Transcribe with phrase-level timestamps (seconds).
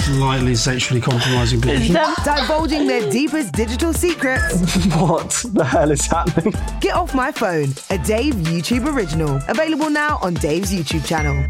[0.00, 1.94] Slightly sexually compromising position.
[2.24, 4.76] Divulging their deepest digital secrets.
[5.00, 6.54] What the hell is happening?
[6.80, 9.40] Get Off My Phone, a Dave YouTube original.
[9.48, 11.46] Available now on Dave's YouTube channel.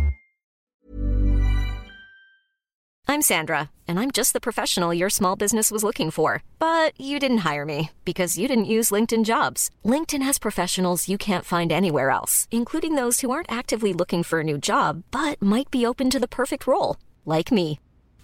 [3.09, 6.43] I'm Sandra, and I'm just the professional your small business was looking for.
[6.61, 9.71] But you didn't hire me because you didn't use LinkedIn jobs.
[9.85, 14.41] LinkedIn has professionals you can't find anywhere else, including those who aren't actively looking for
[14.41, 17.81] a new job but might be open to the perfect role, like me.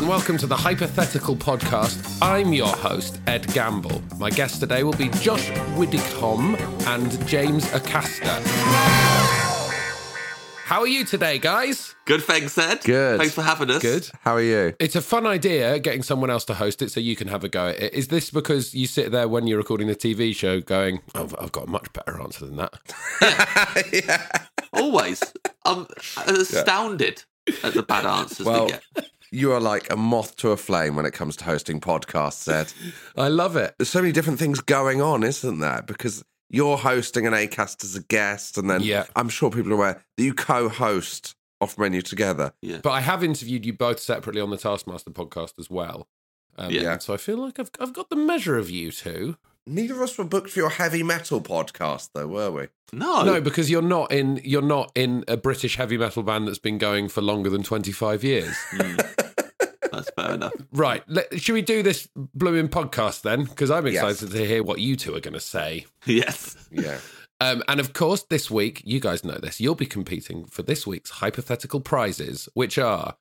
[0.00, 2.18] Hello and welcome to the Hypothetical Podcast.
[2.22, 4.02] I'm your host, Ed Gamble.
[4.16, 6.54] My guests today will be Josh Widdicombe
[6.86, 8.40] and James Acaster.
[10.64, 11.94] How are you today, guys?
[12.06, 12.80] Good, thanks, Ed.
[12.82, 13.18] Good.
[13.18, 13.82] Thanks for having us.
[13.82, 14.08] Good.
[14.22, 14.74] How are you?
[14.80, 17.50] It's a fun idea getting someone else to host it so you can have a
[17.50, 17.92] go at it.
[17.92, 21.52] Is this because you sit there when you're recording the TV show going, oh, I've
[21.52, 22.72] got a much better answer than that?
[23.92, 24.46] yeah.
[24.72, 25.22] Always.
[25.66, 25.86] I'm
[26.26, 27.22] astounded
[27.62, 29.10] at the bad answers Well, we get.
[29.32, 32.72] You are like a moth to a flame when it comes to hosting podcasts, Ed.
[33.16, 33.74] I love it.
[33.78, 35.82] There's so many different things going on, isn't there?
[35.86, 39.04] Because you're hosting an ACAST as a guest, and then Yeah.
[39.14, 42.52] I'm sure people are aware that you co-host off menu together.
[42.62, 42.80] Yeah.
[42.82, 46.08] But I have interviewed you both separately on the Taskmaster podcast as well.
[46.58, 46.98] Um, Yeah.
[46.98, 49.36] So I feel like I've, I've got the measure of you two.
[49.70, 52.66] Neither of us were booked for your heavy metal podcast, though, were we?
[52.92, 53.22] No.
[53.22, 56.76] No, because you're not in you're not in a British heavy metal band that's been
[56.78, 58.56] going for longer than 25 years.
[59.92, 60.52] That's fair enough.
[60.72, 61.02] right.
[61.08, 63.44] Let, should we do this blooming podcast then?
[63.44, 63.94] Because I'm Yes.
[63.96, 65.86] excited to hear what you two are going to say.
[66.06, 66.56] Yes.
[66.70, 66.98] Yeah.
[67.40, 70.86] Um, and of course, this week, you guys know this, you'll be competing for this
[70.86, 73.16] week's hypothetical prizes, which are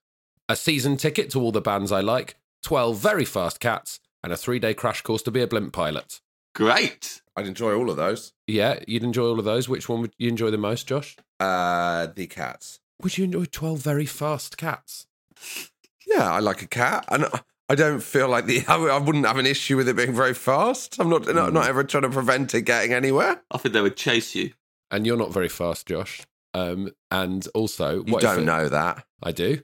[0.49, 4.37] a season ticket to all the bands I like, 12 very fast cats, and a
[4.37, 6.19] three day crash course to be a blimp pilot.
[6.55, 7.21] Great.
[7.35, 8.33] I'd enjoy all of those.
[8.47, 9.69] Yeah, you'd enjoy all of those.
[9.69, 11.15] Which one would you enjoy the most, Josh?
[11.39, 12.79] Uh, the cats.
[13.01, 15.07] Would you enjoy 12 very fast cats?
[16.05, 19.27] Yeah, I like a cat, and I- I don't feel like the I, I wouldn't
[19.27, 20.99] have an issue with it being very fast.
[20.99, 23.43] I'm not not, not ever trying to prevent it getting anywhere.
[23.51, 24.53] I think they would chase you.
[24.89, 26.23] And you're not very fast, Josh.
[26.55, 29.61] Um, and also, You what if don't it- know that, I do.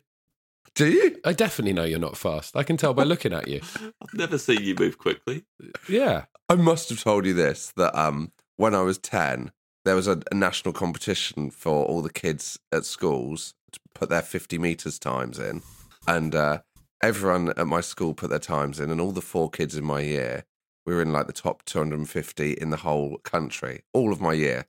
[0.76, 1.18] Do you?
[1.26, 2.56] I definitely know you're not fast.
[2.56, 3.62] I can tell by looking at you.
[4.02, 5.46] I've never seen you move quickly.
[5.90, 6.26] Yeah.
[6.50, 9.52] I must have told you this that um, when I was 10,
[9.86, 14.22] there was a, a national competition for all the kids at schools to put their
[14.22, 15.62] 50 meters times in.
[16.08, 16.60] And uh,
[17.02, 20.02] everyone at my school put their times in, and all the four kids in my
[20.02, 20.44] year,
[20.86, 24.66] we were in like the top 250 in the whole country, all of my year.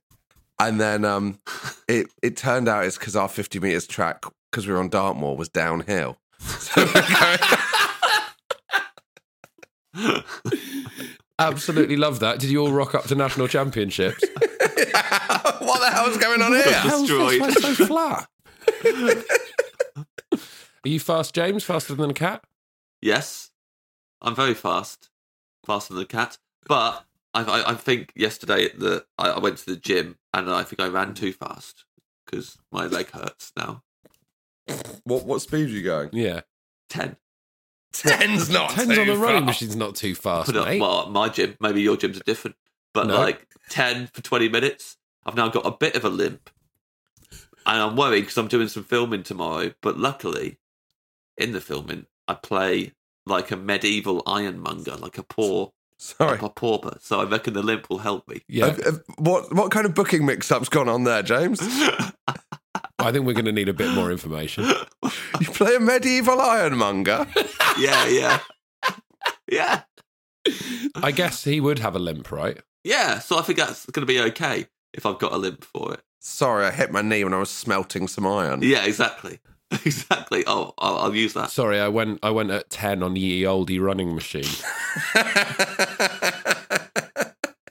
[0.59, 1.39] And then um,
[1.87, 5.35] it, it turned out it's because our 50 meters track, because we were on Dartmoor,
[5.35, 6.17] was downhill.
[6.39, 6.85] So
[9.93, 10.23] going.
[11.39, 12.39] Absolutely love that.
[12.39, 14.23] Did you all rock up to national championships?
[14.39, 16.63] what the hell's going on here?
[16.83, 17.41] Destroyed.
[17.41, 17.77] How's this?
[17.77, 18.27] So flat?
[20.85, 21.63] Are you fast, James?
[21.63, 22.43] Faster than a cat?
[23.01, 23.51] Yes.
[24.21, 25.09] I'm very fast.
[25.65, 26.37] Faster than a cat.
[26.67, 30.63] But I, I, I think yesterday that I, I went to the gym and I
[30.63, 31.85] think I ran too fast
[32.25, 33.83] because my leg hurts now.
[35.03, 36.09] What what speed are you going?
[36.13, 36.41] Yeah.
[36.89, 37.15] 10.
[37.93, 39.45] Ten's not Tens too on the running far.
[39.45, 40.79] machine's not too fast, Put up mate.
[40.81, 41.55] well, my gym.
[41.59, 42.55] Maybe your gyms are different.
[42.93, 43.15] But No.
[43.17, 44.97] like 10 for 20 minutes.
[45.25, 46.49] I've now got a bit of a limp.
[47.65, 49.73] And I'm worried because I'm doing some filming tomorrow.
[49.81, 50.57] But luckily,
[51.37, 52.93] in the filming, I play
[53.25, 56.39] like a medieval ironmonger, like a poor, Sorry.
[56.41, 56.97] a pauper.
[57.01, 58.41] So I reckon the limp will help me.
[58.47, 58.67] Yeah.
[58.67, 61.59] Have- have- what what kind of booking mix up's gone on there, James?
[62.99, 64.65] I think we're going to need a bit more information.
[65.39, 67.27] you play a medieval ironmonger?
[67.77, 68.39] yeah, yeah.
[69.49, 69.81] Yeah.
[70.95, 72.57] I guess he would have a limp, right?
[72.83, 75.93] Yeah, so I think that's going to be okay if I've got a limp for
[75.93, 76.01] it.
[76.19, 78.61] Sorry, I hit my knee when I was smelting some iron.
[78.63, 79.39] Yeah, exactly.
[79.85, 80.45] Exactly.
[80.47, 81.51] Oh, I'll, I'll use that.
[81.51, 84.45] Sorry, I went I went at ten on ye oldie running machine.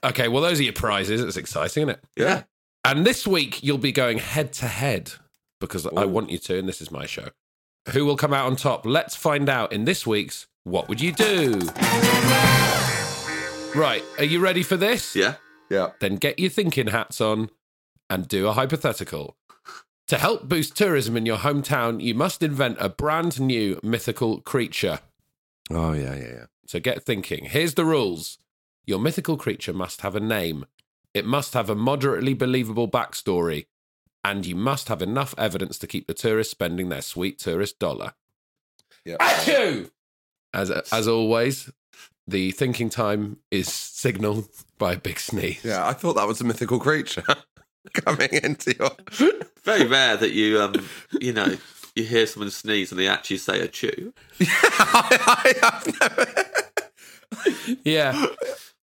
[0.03, 1.21] okay, well those are your prizes.
[1.21, 2.03] It's exciting, isn't it?
[2.15, 2.43] Yeah.
[2.87, 5.11] And this week you'll be going head to head
[5.59, 7.27] because I want you to, and this is my show.
[7.89, 8.85] Who will come out on top?
[8.85, 11.59] Let's find out in this week's What Would You Do?
[13.75, 15.17] Right, are you ready for this?
[15.17, 15.35] Yeah.
[15.69, 15.89] Yeah.
[15.99, 17.49] Then get your thinking hats on
[18.09, 19.35] and do a hypothetical.
[20.07, 24.99] To help boost tourism in your hometown, you must invent a brand new mythical creature.
[25.69, 26.45] Oh yeah, yeah, yeah.
[26.65, 27.47] So get thinking.
[27.47, 28.37] Here's the rules
[28.85, 30.65] your mythical creature must have a name,
[31.17, 33.65] it must have a moderately believable backstory,
[34.23, 38.13] and you must have enough evidence to keep the tourists spending their sweet tourist dollar.
[39.03, 39.17] Yeah.
[39.19, 39.89] Achoo!
[40.53, 41.71] As, as always,
[42.27, 44.47] the thinking time is signaled
[44.77, 45.63] by a big sneeze.
[45.63, 47.23] Yeah, I thought that was a mythical creature
[47.93, 48.91] coming into your.
[49.63, 50.75] Very rare that you, um,
[51.19, 51.55] you know,
[51.95, 54.13] you hear someone sneeze and they actually say a chew.
[54.41, 57.77] I, have never.
[57.83, 58.27] Yeah.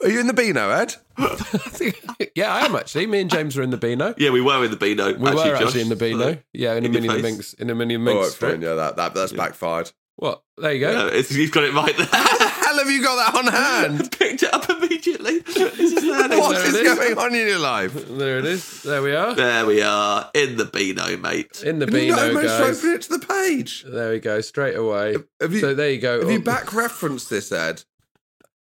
[0.03, 0.95] Are you in the Beano, Ed?
[2.35, 3.07] yeah, I am actually.
[3.07, 4.13] Me and James are in the Beano.
[4.17, 5.13] Yeah, we were in the Beano.
[5.13, 5.61] We actually, were Josh.
[5.63, 6.37] actually in the Beano.
[6.53, 7.23] Yeah, in a In your mini the face.
[7.23, 7.53] minx.
[7.53, 8.61] In a mini All minx right, fine.
[8.61, 9.91] Yeah, that, that that's backfired.
[10.15, 10.43] What?
[10.57, 10.91] There you go.
[10.91, 12.05] Yeah, it's, you've got it right there.
[12.11, 14.11] How the hell have you got that on hand?
[14.19, 15.39] Picked it up immediately.
[15.39, 16.03] This is.
[16.05, 16.95] What There is it is.
[16.95, 17.93] going on in your life?
[18.09, 18.83] There it is.
[18.83, 19.33] There we are.
[19.33, 21.63] There we are in the Beano, mate.
[21.65, 22.77] In the Have you Beano, almost guys.
[22.77, 23.83] opened it to the page?
[23.87, 24.41] There we go.
[24.41, 25.15] Straight away.
[25.41, 26.19] Have you, so there you go.
[26.21, 27.83] have you Oh, back referenced this, Ed?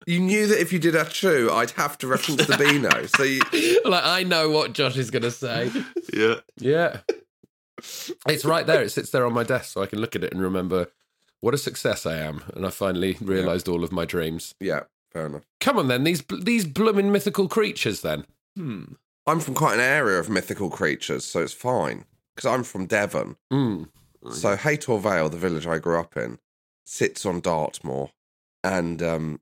[0.06, 3.06] You knew that if you did a chew, I'd have to reference the Beano.
[3.06, 3.40] So you,
[3.84, 5.70] like I know what Josh is going to say.
[6.12, 6.36] Yeah.
[6.58, 6.98] Yeah.
[8.28, 8.82] It's right there.
[8.82, 10.88] It sits there on my desk so I can look at it and remember
[11.40, 12.42] what a success I am.
[12.54, 14.54] And I finally realized all of my dreams.
[14.60, 15.44] yeah, fair enough.
[15.60, 18.24] Come on then, these these blooming mythical creatures then.
[18.56, 18.84] Hmm.
[19.26, 22.04] I'm from quite an area of mythical creatures, so it's fine
[22.34, 23.36] because I'm from Devon.
[23.52, 23.88] Mm.
[24.30, 26.38] So Haytor Vale, the village I grew up in,
[26.84, 28.10] sits on Dartmoor,
[28.62, 29.40] and um,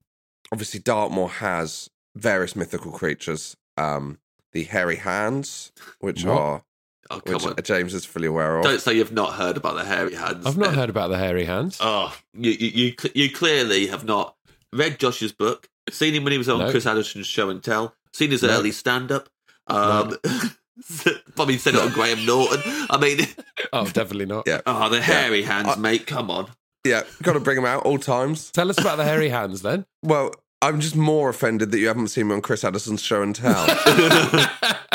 [0.52, 3.56] obviously Dartmoor has various mythical creatures.
[3.76, 4.18] Um,
[4.52, 6.36] the hairy hands, which What?
[6.38, 6.62] are
[7.10, 7.54] Oh, which on.
[7.64, 8.64] James is fully aware of.
[8.64, 10.46] Don't say you've not heard about the hairy hands.
[10.46, 10.74] I've not Ed.
[10.76, 11.76] heard about the hairy hands.
[11.80, 14.34] Oh, you, you, you, you clearly have not
[14.72, 16.70] read Josh's book, seen him when he was on No.
[16.70, 18.50] Chris Addison's show and tell, seen his No.
[18.50, 19.28] early stand up.
[19.66, 20.16] Um,
[21.34, 22.60] probably said it on Graham Norton.
[22.90, 23.26] I mean,
[23.72, 24.44] Oh, definitely not.
[24.46, 26.06] Yeah, oh, the hairy hands, I- mate.
[26.06, 26.48] Come on.
[26.84, 28.50] yeah, got to bring them out all times.
[28.52, 29.84] Tell us about the hairy hands then.
[30.02, 33.34] Well, I'm just more offended that you haven't seen me on Chris Addison's show and
[33.34, 33.66] tell.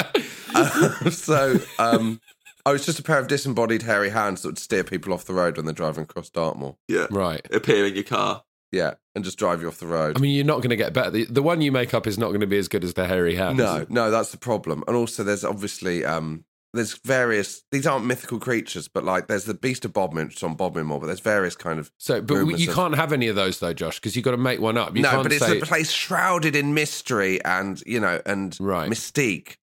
[0.60, 2.20] Uh, so, um,
[2.66, 5.34] I was just a pair of disembodied hairy hands that would steer people off the
[5.36, 6.78] road when they're driving across Dartmoor.
[6.88, 7.06] Yeah.
[7.12, 7.46] right.
[7.54, 8.44] Appear in your car.
[8.72, 10.18] Yeah, and just drive you off the road.
[10.18, 11.12] I mean, you're not going to get better.
[11.12, 13.06] The, the one you make up is not going to be as good as the
[13.06, 13.58] hairy hands.
[13.60, 14.84] no, no, that's the problem.
[14.88, 16.44] And also, there's obviously um,
[16.74, 17.64] there's various.
[17.72, 20.88] These aren't mythical creatures, but like there's the Beast of Bodmin, which is on Bodmin
[20.88, 21.92] but there's various kind of.
[21.98, 24.38] So, but you of- can't have any of those though, Josh, because you've got to
[24.38, 24.96] make one up.
[24.96, 28.90] You no, but it's say a place shrouded in mystery and you know and Right.
[28.90, 29.58] mystique.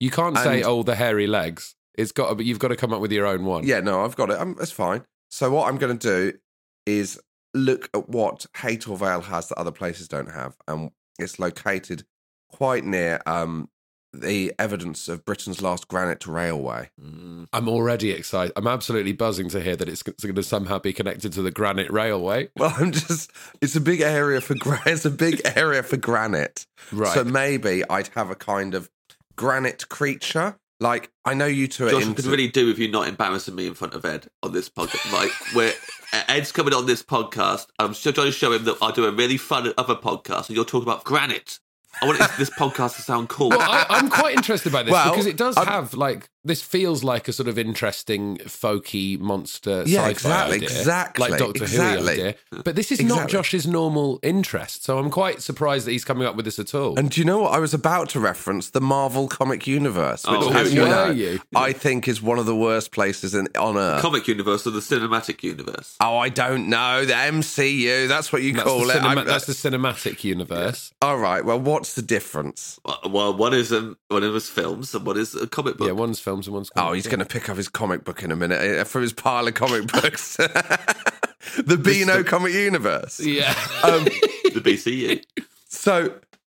[0.00, 1.74] you can't say and- oh the hairy legs.
[1.94, 3.64] It's got, to, but you've got to come up with your own one.
[3.66, 4.40] Yeah, no, I've got it.
[4.40, 5.04] Um, that's fine.
[5.30, 6.38] So what I'm going to do
[6.86, 7.20] is
[7.52, 12.04] look at what Haytor Vale has that other places don't have, and it's located
[12.48, 13.68] quite near um,
[14.12, 16.90] the evidence of Britain's last granite railway.
[17.00, 17.46] Mm.
[17.52, 18.52] I'm already excited.
[18.56, 21.90] I'm absolutely buzzing to hear that it's going to somehow be connected to the Granite
[21.90, 22.48] Railway.
[22.62, 26.66] Well, I'm just—it's a big area for gra- it's a big area for granite.
[26.92, 27.12] Right.
[27.12, 28.88] So maybe I'd have a kind of
[29.34, 30.56] granite creature.
[30.78, 33.08] Like I know you two are Josh, I into could really do with you not
[33.08, 35.12] embarrassing me in front of Ed on this podcast.
[35.12, 35.72] Like, where
[36.28, 39.12] Ed's coming on this podcast, I'm still trying to show him that I do a
[39.12, 41.58] really fun other podcast, and you're talking about granite.
[42.02, 43.50] I want this podcast to sound cool.
[43.50, 46.60] Well, I, I'm quite interested by this Well, because it does I'm- have like this
[46.62, 51.62] feels like a sort of interesting folky monster Yeah, sci-fi exactly, idea, exactly, like Doctor
[51.64, 52.14] exactly.
[52.16, 52.34] Who idea.
[52.64, 56.34] But this is not Josh's normal interest, so I'm quite surprised that he's coming up
[56.36, 56.98] with this at all.
[56.98, 58.70] And do you know what I was about to reference?
[58.70, 61.40] The Marvel comic universe, which, Oh, as you know, you?
[61.54, 64.02] I think is one of the worst places in, on earth.
[64.02, 65.96] Comic universe or the cinematic universe?
[66.00, 67.04] oh, I don't know.
[67.04, 68.94] The MCU, that's what you that's, call it.
[68.94, 70.92] cinema- uh, that's the cinematic universe.
[71.02, 72.80] All right, well, what's the difference?
[73.08, 75.86] Well, one is um, one of his films, and one is a comic book.
[75.86, 76.70] Yeah, one's films and one's.
[76.76, 79.12] Oh, he's going to pick up his comic book in a minute eh, from his
[79.12, 80.36] pile of comic books.
[81.56, 83.20] the Beano comic universe.
[83.20, 83.54] Yeah.
[83.84, 85.24] Um, the BCU.
[85.68, 86.14] so,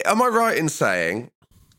[0.05, 1.31] am I right in saying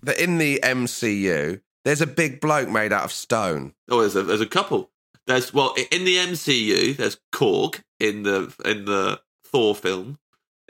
[0.01, 3.73] that in the MCU, there's a big bloke made out of stone?
[3.89, 4.89] Oh, there's a there's a couple.
[5.27, 6.95] There's well in the MCU.
[6.95, 10.17] There's Korg in the in the Thor film.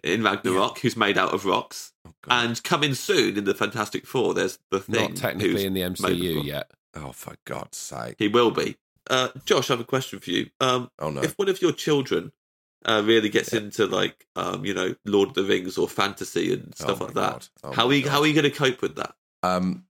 [0.04, 1.94] in Ragnarok, who's made out of rocks.
[2.08, 5.10] Oh, And coming soon in the Fantastic Four, there's the thing.
[5.10, 6.72] Not technically in the MCU yet.
[6.96, 8.16] Oh, for God's sake!
[8.20, 8.78] He will be.
[9.10, 10.50] Uh, Josh, I have a question for you.
[10.62, 11.22] Um, Oh no!
[11.22, 12.32] If one of your children
[12.86, 16.74] uh, really gets into like, um, you know, Lord of the Rings or fantasy and
[16.76, 18.10] stuff Oh like that, Oh how my are you, God.
[18.12, 19.16] how are you going to cope with that?
[19.44, 19.86] Um,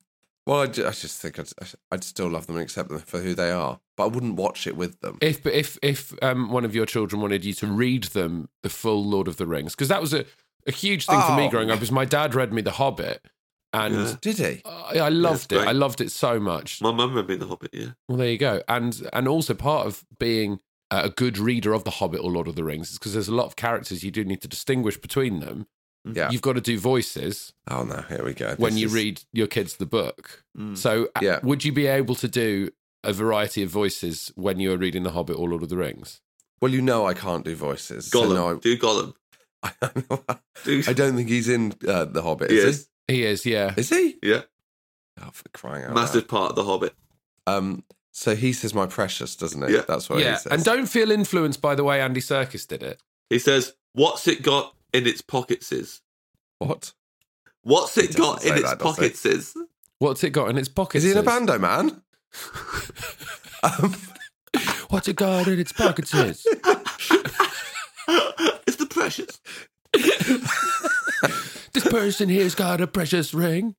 [0.46, 1.48] well, I, ju- I just think I'd,
[1.92, 4.68] I'd still love them and accept them for who they are, but I wouldn't watch
[4.68, 5.18] it with them.
[5.22, 9.06] If if if um, one of your children wanted you to read them the full
[9.06, 10.26] Lord of the Rings, because that was a,
[10.68, 11.50] a huge thing for me Oh.
[11.50, 11.82] growing up.
[11.82, 13.24] Is my dad read me The Hobbit,
[13.74, 14.16] and Yeah.
[14.22, 14.62] Did he?
[14.66, 15.68] I, I loved Yeah, it.
[15.68, 16.82] I loved it so much.
[16.82, 17.88] My mum read me The Hobbit, yeah.
[18.08, 18.62] Well, there you go.
[18.68, 20.60] And and also part of being
[20.92, 23.34] a good reader of The Hobbit or Lord of the Rings is because there's a
[23.36, 25.66] lot of characters you do need to distinguish between them.
[26.06, 26.30] Yeah.
[26.30, 28.02] You've got to do voices Oh no!
[28.10, 28.56] Here we go.
[28.58, 30.44] when you is- read your kids the book.
[30.58, 30.78] Mm.
[30.78, 31.40] So, uh, Yeah.
[31.44, 32.70] would you be able to do
[33.06, 36.20] a variety of voices when you are reading The Hobbit or Lord of the Rings?
[36.62, 38.08] Well, you know I can't do voices.
[38.12, 38.36] so Gollum.
[38.36, 39.14] no, Do Gollum.
[39.64, 39.72] I,
[40.66, 40.84] Do...
[40.88, 42.52] I don't think he's in uh, the Hobbit.
[42.52, 42.90] He Is is.
[43.08, 43.74] He is, yeah.
[43.76, 44.18] Is he?
[44.24, 44.42] Yeah.
[45.22, 46.94] Oh, for crying out Massive part of The Hobbit.
[47.46, 49.76] Um, so he says, "My precious," doesn't he?
[49.76, 49.84] Yeah.
[49.88, 50.52] That's what yeah, he says.
[50.52, 53.02] and don't feel influenced by the way Andy Serkis did it.
[53.30, 56.02] He says, What's it got in its pockets is?
[56.60, 56.94] what?
[57.64, 59.56] What's it got in its that, pockets is?
[60.00, 61.04] What's it got in its pockets?
[61.04, 61.26] Is he in a is?
[61.26, 62.02] bando, man?
[63.64, 63.96] um,
[64.90, 66.14] What's it got in its pockets?
[66.14, 66.46] is?
[68.68, 69.40] it's the precious.
[71.74, 73.76] this person here's got a precious ring.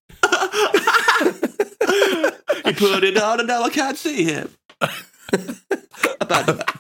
[2.65, 4.51] He put it on and now I can't see him.
[6.21, 6.71] About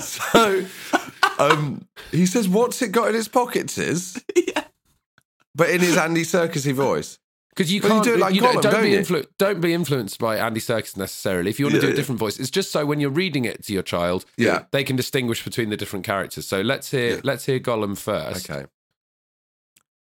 [0.00, 0.64] so,
[1.38, 4.64] um, he says, "What's it got in his pockets?" Is Yeah.
[5.54, 7.18] but in his Andy Circusy voice.
[7.54, 8.98] Because you Well, you can't do it like you know, Gollum, don't, don't be you?
[8.98, 11.50] influ- don't be influenced by Andy Serkis necessarily.
[11.50, 11.96] If you want to Yeah, do a yeah.
[11.96, 14.64] different voice, it's just so when you're reading it to your child, Yeah.
[14.72, 16.46] they can distinguish between the different characters.
[16.48, 17.20] So let's hear Yeah.
[17.22, 18.50] let's hear Gollum first.
[18.50, 18.66] Okay.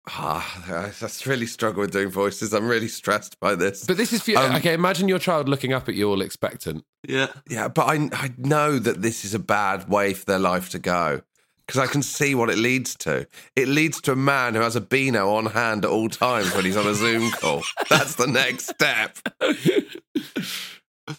[0.08, 2.54] Ah, I just really struggle with doing voices.
[2.54, 3.86] I'm really stressed by this.
[3.86, 4.38] But this is for you.
[4.38, 6.86] Um, okay, imagine your child looking up at you all expectant.
[7.08, 7.28] Yeah.
[7.50, 10.80] Yeah, but I I know that this is a bad way for their life to
[10.80, 11.22] go
[11.66, 13.28] because I can see what it leads to.
[13.56, 16.66] It leads to a man who has a Beano on hand at all times when
[16.66, 17.64] he's on a Zoom call.
[17.90, 19.18] That's the next step.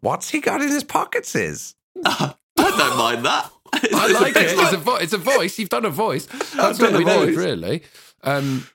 [0.00, 1.34] What's he got in his pockets?
[1.34, 3.50] Is I don't mind that.
[3.94, 4.56] I like it.
[4.58, 5.58] It's a, vo- it's a voice.
[5.58, 6.26] You've done a voice.
[6.56, 7.82] That's done what we a need, really.
[8.22, 8.66] Um,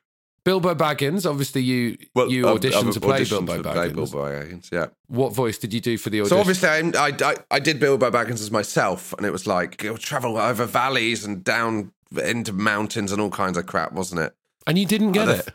[0.44, 1.28] Bilbo Baggins.
[1.30, 1.98] Obviously, you
[2.28, 3.96] you I've- auditioned I've to play auditioned Bilbo to play Baggins.
[3.96, 4.88] Bilbo Baggins, yeah.
[5.08, 6.38] What voice did you do for the audition?
[6.38, 9.82] So obviously, I, I, I, I did Bilbo Baggins as myself, and it was like
[9.84, 11.92] you'll travel over valleys and down
[12.24, 14.34] into mountains and all kinds of crap, wasn't it?
[14.68, 15.50] and you didn't get it,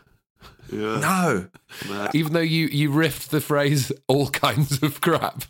[0.73, 1.01] Yeah.
[1.01, 1.49] No,
[1.89, 2.11] man.
[2.15, 5.45] even though you you riffed the phrase "all kinds of crap."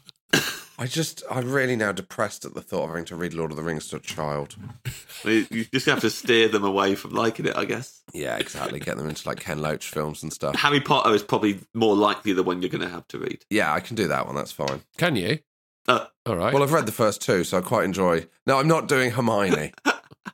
[0.80, 3.56] I just I'm really now depressed at the thought of having to read Lord of
[3.58, 4.56] the Rings to a child.
[5.22, 8.00] You you just have to steer them away from liking it, I guess.
[8.14, 8.80] Yeah, exactly.
[8.80, 10.56] Get them into like Ken Loach films and stuff.
[10.56, 13.44] Harry Potter is probably more likely the one you're going to have to read.
[13.50, 14.34] Yeah, I can do that one.
[14.34, 14.80] That's fine.
[14.96, 15.40] Can you?
[15.86, 16.54] Uh, All right.
[16.54, 18.26] Well, I've read the first two, so I quite enjoy.
[18.46, 19.74] No, I'm not doing Hermione.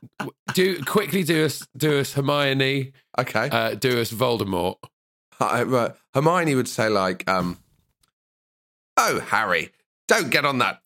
[0.53, 3.49] do quickly do us do us Hermione, Okay.
[3.51, 4.77] uh, do us Voldemort.
[5.41, 7.57] I, uh, Hermione would say like, um,
[8.95, 9.71] "Oh, Harry,
[10.07, 10.81] don't get on that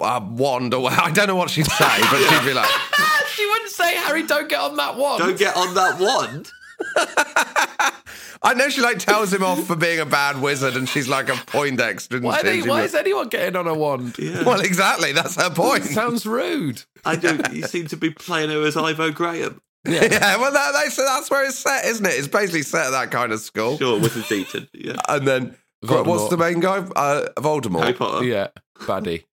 [0.00, 2.70] uh, wand." Or I don't know what she'd say, but she'd be like,
[3.34, 6.50] she wouldn't say, "Harry, don't get on that one." don't get on that wand.
[8.40, 11.28] I know she like tells him off for being a bad wizard, and she's like
[11.28, 12.16] a Poindexter.
[12.16, 14.14] and Why, they, why is anyone getting on a wand?
[14.16, 14.44] Yeah.
[14.44, 15.10] Well, exactly.
[15.12, 15.84] That's her point.
[15.84, 16.82] Sounds rude.
[17.04, 17.40] I do.
[17.52, 19.60] You seem to be playing her as Ivo Graham.
[19.84, 22.10] yeah, yeah, well, that, that's, that's where it's set, isn't it?
[22.10, 23.76] It's basically set at that kind of school.
[23.78, 24.68] Sure, Wizard Deaton.
[24.72, 24.96] Yeah.
[25.08, 26.06] And then, Voldemort.
[26.06, 26.78] what's the main guy?
[26.78, 27.80] Uh, Voldemort.
[27.82, 28.24] Harry Potter.
[28.24, 28.48] Yeah,
[28.80, 29.24] baddie.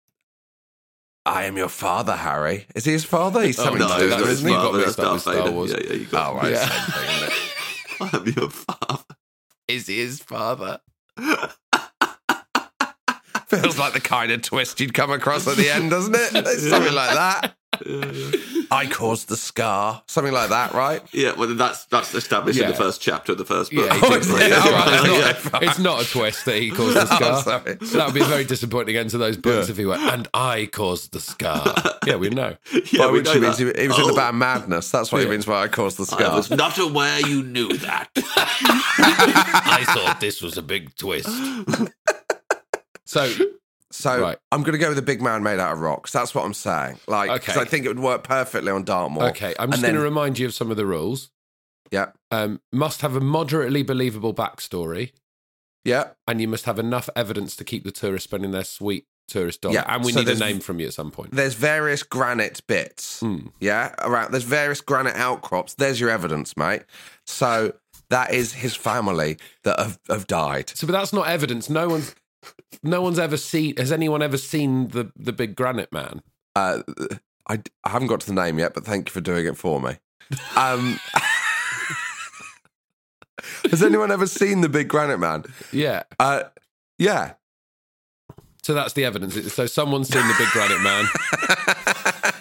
[1.26, 2.68] I am your father, Harry.
[2.76, 3.42] Is he his father?
[3.42, 4.54] He's Oh, something no, to do with that's him, his isn't he?
[4.56, 4.68] father.
[4.68, 5.52] Father, mixed that's up with Darth Star Vader.
[5.52, 5.72] Wars.
[5.72, 6.52] Yeah, yeah, you got Oh, right.
[6.52, 6.68] Yeah.
[6.68, 8.10] Same thing.
[8.14, 9.04] I'm your father.
[9.68, 10.80] Is he his father?
[13.62, 16.30] Feels like the kind of twist you'd come across at the end, doesn't it?
[16.34, 17.56] It's Something like that.
[17.86, 18.32] Yeah, yeah.
[18.72, 20.02] I caused the scar.
[20.08, 21.02] Something like that, right?
[21.12, 23.86] Yeah, well, that's that's established in the first chapter of the first book.
[23.92, 24.22] Yeah, Oh, did.
[24.22, 24.50] is it?
[24.50, 24.86] That's Oh, right.
[24.86, 25.36] right.
[25.36, 27.42] It's, Yeah, not, it's not a twist that he caused the Oh, scar.
[27.44, 27.74] sorry.
[27.76, 29.72] that would be a very disappointing end to those books Yeah.
[29.74, 31.74] if he went, and I caused the scar.
[32.08, 32.56] yeah, we know.
[32.72, 33.76] Yeah, by we which know he means that.
[33.76, 34.90] he, he was in the Oh, band Madness.
[34.90, 36.22] That's what he means by I caused the scar.
[36.22, 36.36] I scar.
[36.38, 38.08] was not aware you knew that.
[38.16, 41.28] I thought this was a big twist.
[43.06, 43.32] So,
[43.92, 44.38] So Right.
[44.52, 46.12] I'm going to go with a big man made out of rocks.
[46.12, 47.00] That's what I'm saying.
[47.08, 47.62] Like, because Okay.
[47.66, 49.30] I think it would work perfectly on Dartmoor.
[49.30, 51.30] okay, I'm just going to remind you of some of the rules.
[51.92, 55.12] Yeah, Um, must have a moderately believable backstory,
[55.86, 56.10] yeah.
[56.28, 59.76] and you must have enough evidence to keep the tourists spending their sweet tourist dollar,
[59.76, 61.32] Yeah, and we so need a name from you at some point.
[61.32, 63.20] There's various granite bits.
[63.22, 63.48] Hmm.
[63.60, 64.32] Yeah, around.
[64.32, 65.76] There's various granite outcrops.
[65.76, 66.82] There's your evidence, mate.
[67.26, 67.74] So
[68.10, 70.70] that is his family that have, have died.
[70.76, 71.70] So, but that's not evidence.
[71.70, 72.14] No one's,
[72.84, 73.78] no one's ever seen.
[73.78, 76.22] Has anyone ever seen the the big granite man?
[76.56, 76.84] Uh,
[77.48, 79.80] I, I haven't got to the name yet, but thank you for doing it for
[79.80, 79.98] me.
[80.56, 81.00] Um,
[83.70, 85.44] has anyone ever seen the big granite man?
[85.72, 86.04] Yeah.
[86.20, 86.44] Uh,
[86.98, 87.34] yeah.
[88.64, 89.54] So that's the evidence.
[89.54, 91.06] So someone's seen the big granite man.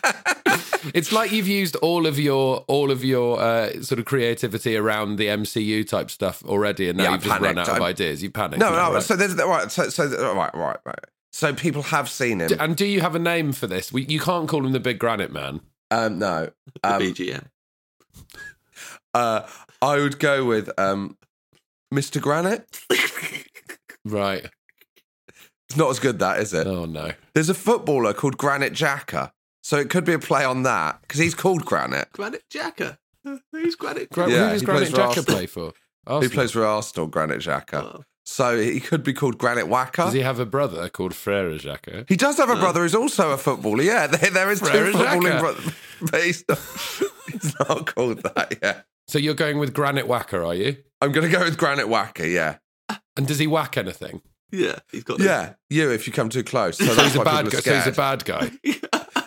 [0.92, 5.16] it's like you've used all of your all of your uh, sort of creativity around
[5.16, 7.68] the MCU type stuff already, and now Yeah, you've just run panicked.
[7.70, 8.22] out of ideas.
[8.22, 8.60] You panicked.
[8.60, 8.94] No, now, no.
[8.94, 9.02] right?
[9.02, 9.70] So there's right.
[9.70, 10.98] So so right, right, right.
[11.32, 12.48] So people have seen him.
[12.48, 13.92] D- and do you have a name for this?
[13.92, 15.60] We, you can't call him the big granite man.
[15.90, 16.50] Um, no.
[16.82, 17.44] The Um, BGM.
[19.14, 19.42] uh,
[19.82, 21.16] I would go with um,
[21.92, 22.20] Mr.
[22.20, 22.80] Granite.
[24.04, 24.46] Right.
[25.68, 26.66] It's not as good, that is it?
[26.66, 27.12] Oh no.
[27.34, 29.32] There's a footballer called Granit Xhaka,
[29.64, 32.08] so it could be a play on that because he's called Granite.
[32.12, 32.98] Granit Xhaka.
[33.52, 35.24] Who's Granite Gra- Yeah, who does he Granite plays for Xhaka Arsenal.
[35.36, 35.72] play for?
[36.22, 37.74] He plays for Arsenal, Granit Xhaka.
[37.82, 38.04] Oh.
[38.26, 40.02] So he could be called Granite Whacker.
[40.04, 42.04] Does He, he have a brother called Frere Jacker?
[42.08, 43.82] He does have a brother who's also a footballer.
[43.82, 45.40] Yeah, there, there is two Frere footballing Xhaka.
[45.40, 45.72] brothers,
[46.10, 46.58] but he's not,
[47.32, 48.86] he's not called that yet.
[49.08, 50.76] So you're going with Granite Whacker, are you?
[51.02, 52.26] I'm going to go with Granite Whacker.
[52.26, 52.56] Yeah,
[53.16, 54.22] And does he whack anything?
[54.50, 55.20] Yeah, he's got.
[55.20, 56.78] yeah, you if you come too close.
[56.78, 57.60] So So he's a bad people guy.
[57.60, 58.50] So he's a bad guy.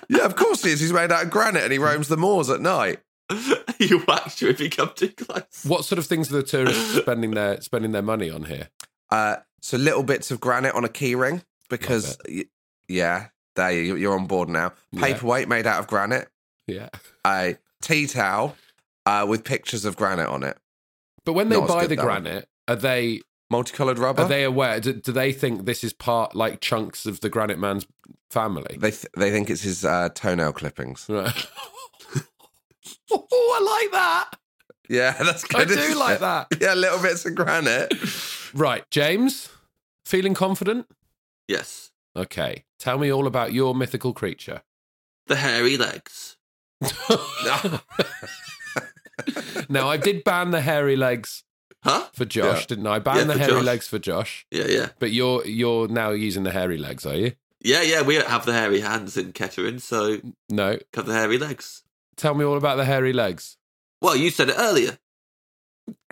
[0.09, 0.79] Yeah, of course he is.
[0.79, 2.99] He's made out of granite and he roams the moors at night.
[3.79, 5.65] you whacked you if you come too close.
[5.65, 8.69] What sort of things are the tourists spending their spending their money on here?
[9.11, 12.45] Uh, so little bits of granite on a keyring because, y-
[12.87, 14.71] yeah, there you, you're on board now.
[14.91, 15.01] Yeah.
[15.01, 16.29] Paperweight made out of granite.
[16.67, 16.87] Yeah.
[17.25, 18.55] A tea towel
[19.05, 20.57] uh, with pictures of granite on it.
[21.25, 22.23] But when they Not buy the that one.
[22.23, 24.24] granite, are they Multicolored rubber.
[24.24, 24.80] are they aware?
[24.80, 27.88] Do, do they think this is part like chunks of the Granite Man's
[28.30, 28.77] family?
[28.80, 31.06] They th- they think it's his uh, toenail clippings.
[31.08, 31.48] Right.
[33.12, 34.32] oh, I like that.
[34.89, 35.62] Yeah, that's good.
[35.72, 36.48] I do like that.
[36.60, 37.94] Yeah, little bits of granite.
[38.53, 39.50] Right, James,
[40.05, 40.88] feeling confident?
[41.48, 44.64] Yes, Okay, tell me all about your mythical creature.
[45.27, 46.36] the hairy legs.
[49.70, 51.44] now, I did ban the hairy legs
[51.83, 52.07] Huh?
[52.13, 52.66] for Josh, Yeah.
[52.68, 53.00] didn't I?
[53.00, 53.63] Banned Yeah, the hairy Josh.
[53.66, 57.33] legs for Josh, Yeah, yeah, but you're you're now using the hairy legs, are you?
[57.61, 58.01] yeah, yeah.
[58.01, 60.77] We don't have the hairy hands in Kettering, so No.
[60.92, 61.83] cut the hairy legs.
[62.16, 63.57] Tell me all about the hairy legs.
[64.01, 64.98] Well, you said it earlier.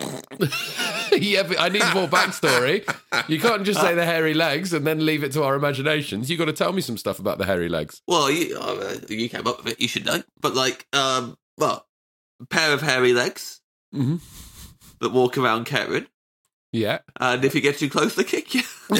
[1.12, 2.84] yeah, but I need more backstory.
[3.28, 6.30] You can't just say the hairy legs and then leave it to our imaginations.
[6.30, 8.00] You got to tell me some stuff about the hairy legs.
[8.06, 9.80] Well, you uh, you came up with it.
[9.80, 10.22] You should know.
[10.40, 11.86] But like, um, well,
[12.40, 13.60] a pair of hairy legs
[13.94, 14.16] Mm-hmm.
[15.00, 16.06] That walk around Kettering,
[16.72, 16.98] Yeah.
[17.20, 18.62] and if you get too close, they kick you.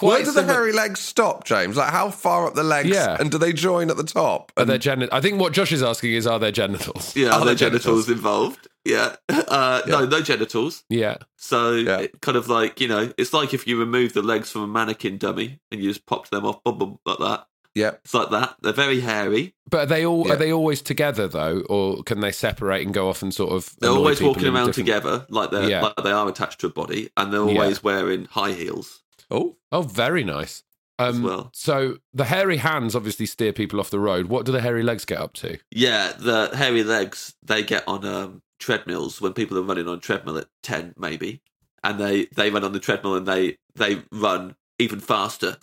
[0.00, 1.76] Where do the hairy legs stop, James?
[1.76, 2.88] Like how far up the legs?
[2.88, 3.16] Yeah.
[3.18, 4.52] And do they join at the top?
[4.56, 7.16] Are And- there geni- I think what Josh is asking is, are there genitals?
[7.16, 8.08] yeah, Are no there genitals, genitals?
[8.08, 8.68] involved.
[8.84, 10.84] Yeah, uh, no, no genitals.
[10.88, 11.16] Yeah.
[11.36, 11.98] So Yeah.
[12.02, 14.66] it kind of like you know, it's like if you remove the legs from a
[14.68, 17.46] mannequin dummy and you just popped them off, boom, boom, like that.
[17.78, 17.90] Yeah.
[18.04, 18.56] It's like that.
[18.60, 19.54] They're very hairy.
[19.70, 20.34] But are they all Yeah.
[20.34, 23.74] are they always together though, or can they separate and go off and sort of?
[23.80, 25.82] They're always walking around different- together, like they are Yeah.
[25.82, 27.60] like they are attached to a body, and they're Yeah.
[27.60, 29.02] always wearing high heels.
[29.30, 30.62] Oh, Oh, very nice.
[31.00, 31.50] Um, well.
[31.54, 34.26] So the hairy hands obviously steer people off the road.
[34.26, 35.58] What do the hairy legs get up to?
[35.70, 40.38] Yeah, the hairy legs they get on um, treadmills when people are running on treadmill
[40.38, 41.40] at ten, maybe,
[41.84, 45.58] and they they run on the treadmill and they they run even faster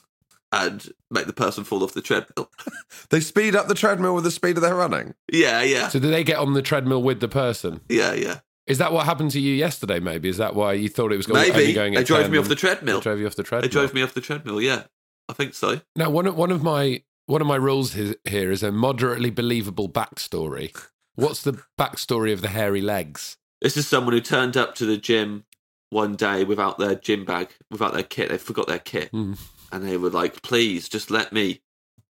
[0.51, 2.49] and make the person fall off the treadmill.
[3.09, 5.13] they speed up the treadmill with the speed of their running.
[5.31, 7.81] yeah, yeah, So do they get on the treadmill with the person?
[7.89, 8.39] yeah, yeah.
[8.67, 9.99] Is that what happened to you yesterday?
[9.99, 11.93] Maybe is that why you thought it was going, only Maybe going?
[11.93, 12.97] they at drove 10 me off the treadmill.
[12.99, 13.69] They drove you off the treadmill.
[13.69, 14.59] They drove me off the treadmill.
[14.59, 14.83] Yeah,
[15.29, 15.81] I think so.
[15.95, 19.87] Now, one of one of my one of my rules here is a moderately believable
[19.87, 20.75] backstory.
[21.13, 23.37] What's the backstory of the hairy legs?
[23.61, 25.45] This is someone who turned up to the gym
[25.91, 28.29] one day without their gym bag, without their kit.
[28.29, 29.37] They forgot their kit, Mm.
[29.75, 31.61] And they were like, "Please, just let me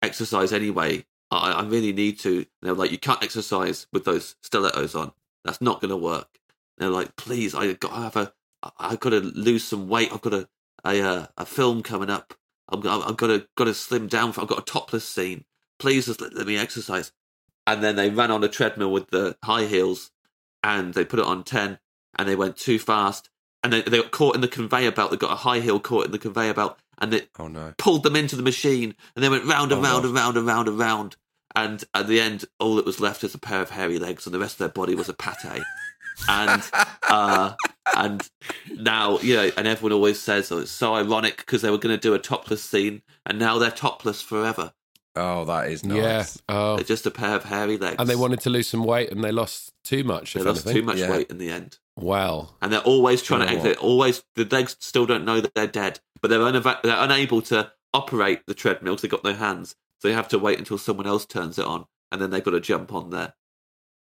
[0.02, 1.06] exercise anyway.
[1.30, 4.94] I, I really need to." And they were like, "You can't exercise with those stilettos
[4.96, 5.12] on.
[5.44, 6.28] That's not going to work."
[6.78, 8.34] And they're like, "Please, I got to have a.
[8.62, 10.12] I- I've got to lose some weight.
[10.12, 10.48] I've got a
[10.84, 12.34] a, uh, a film coming up.
[12.70, 14.30] I'm, I've got to got to slim down.
[14.30, 15.44] I've got a topless scene.
[15.80, 17.12] Please, just let, let me exercise."
[17.66, 20.10] And then they ran on a treadmill with the high heels,
[20.62, 21.78] and they put it on ten,
[22.18, 23.30] and they went too fast,
[23.62, 25.10] and they, they got caught in the conveyor belt.
[25.10, 27.74] They got a high heel caught in the conveyor belt, and it Oh no.
[27.78, 30.04] pulled them into the machine, and they went round and Oh, round God.
[30.06, 31.16] and round and round and round.
[31.56, 34.32] And at the end, all that was left is a pair of hairy legs, and
[34.34, 35.62] the rest of their body was a pate.
[36.28, 36.62] and
[37.08, 37.54] uh,
[37.96, 38.28] and
[38.76, 41.94] now you know, and everyone always says, "Oh, it's so ironic because they were going
[41.96, 44.72] to do a topless scene, and now they're topless forever.
[45.16, 46.18] Oh, that is Yeah.
[46.18, 46.40] nice.
[46.48, 46.76] Oh.
[46.76, 49.24] They're just a pair of hairy legs." And they wanted to lose some weight and
[49.24, 50.34] they lost too much.
[50.34, 50.82] They if lost anything.
[50.82, 51.10] too much Yeah.
[51.10, 52.50] weight in the end, Wow.
[52.62, 53.52] and they're always trying You to.
[53.52, 53.64] exit.
[53.64, 57.42] They're always the legs still don't know that they're dead, but they're unava- they're unable
[57.42, 59.74] to operate the treadmill because they've got no hands.
[59.98, 62.52] So they have to wait until someone else turns it on, and then they've got
[62.52, 63.34] to jump on there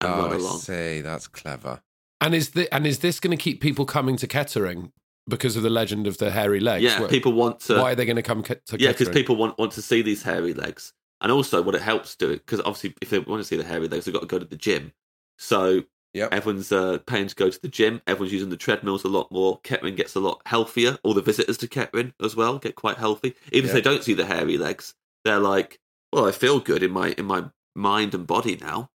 [0.00, 0.58] and Oh, run I along.
[0.58, 1.00] see.
[1.00, 1.80] That's clever.
[2.20, 4.92] And is the and is this going to keep people coming to Kettering
[5.28, 6.84] because of the legend of the hairy legs?
[6.84, 7.78] Yeah, Wh- people want to.
[7.80, 10.02] Why are they going to come ke- to Yeah, because people want, want to see
[10.02, 10.92] these hairy legs.
[11.20, 13.64] And also, what it helps do it, because obviously, if they want to see the
[13.64, 14.92] hairy legs, they've got to go to the gym.
[15.36, 15.82] So
[16.18, 16.32] Yep.
[16.32, 18.02] everyone's uh, paying to go to the gym.
[18.06, 19.60] Everyone's using the treadmills a lot more.
[19.62, 20.98] Kettering gets a lot healthier.
[21.02, 23.34] All the visitors to Kettering as well get quite healthy.
[23.52, 25.78] Even if they don't see the hairy legs, they're like,
[26.12, 28.90] well, I feel good in my in my mind and body now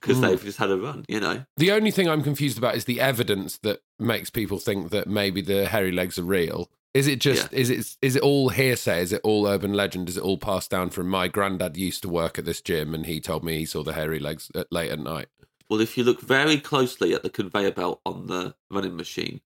[0.00, 0.22] because Mm.
[0.22, 1.44] they've just had a run, you know?
[1.56, 5.40] The only thing I'm confused about is the evidence that makes people think that maybe
[5.40, 6.70] the hairy legs are real.
[6.94, 9.02] Is it just is it is it all hearsay?
[9.02, 10.08] Is it all urban legend?
[10.08, 13.06] Is it all passed down from my granddad used to work at this gym and
[13.06, 15.28] he told me he saw the hairy legs at, late at night?
[15.68, 19.40] Well, if you look very closely at the conveyor belt on the running machine,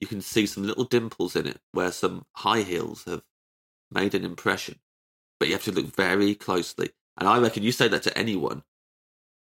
[0.00, 3.22] you can see some little dimples in it where some high heels have
[3.90, 4.78] made an impression.
[5.38, 6.90] But you have to look very closely.
[7.18, 8.62] And I reckon you say that to anyone,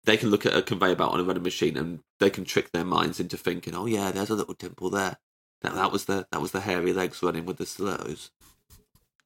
[0.05, 2.71] they can look at a conveyor belt on a running machine and they can trick
[2.71, 5.17] their minds into thinking, "Oh yeah, there's a little dimple there.
[5.61, 8.31] That that was the that was the hairy legs running with the slows."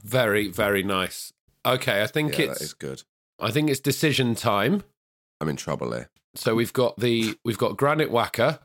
[0.03, 1.33] Very very nice.
[1.65, 3.03] Okay, I think Yeah, it's is good.
[3.39, 4.83] I think it's decision time.
[5.41, 6.09] I'm in trouble here.
[6.35, 8.59] So we've got the we've got Granite Whacker,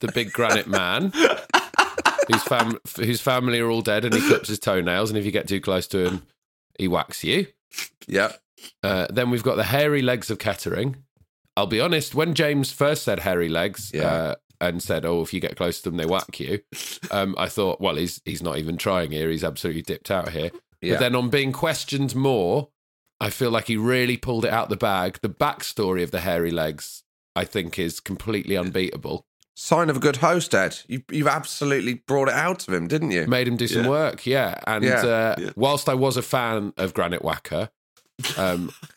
[0.00, 1.12] the big granite man,
[2.30, 5.30] whose fam whose family are all dead, and he clips his toenails, and if you
[5.32, 6.22] get too close to him,
[6.78, 7.46] he whacks you.
[8.06, 8.40] Yep.
[8.82, 10.96] Uh, then we've got the hairy legs of Kettering.
[11.56, 14.06] I'll be honest, when James first said hairy legs Yeah.
[14.06, 16.60] uh, and said, "Oh, if you get close to them, they whack you,"
[17.10, 19.30] um, I thought, well, he's he's not even trying here.
[19.30, 20.50] He's absolutely dipped out here.
[20.80, 20.94] Yeah.
[20.94, 22.68] But then on being questioned more,
[23.20, 25.18] I feel like he really pulled it out the bag.
[25.22, 27.02] The backstory of the hairy legs,
[27.34, 29.24] I think, is completely unbeatable.
[29.56, 30.78] Sign of a good host, Ed.
[30.86, 33.26] You, you've absolutely brought it out of him, didn't you?
[33.26, 33.88] Made him do some Yeah.
[33.90, 34.60] work, yeah.
[34.68, 35.00] And Yeah.
[35.04, 35.50] uh, Yeah.
[35.56, 37.70] whilst I was a fan of Granite Whacker,
[38.36, 38.70] um,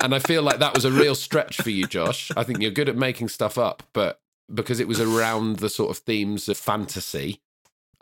[0.00, 2.30] and I feel like that was a real stretch for you, Josh.
[2.36, 4.20] I think you're good at making stuff up, but
[4.52, 7.40] because it was around the sort of themes of fantasy,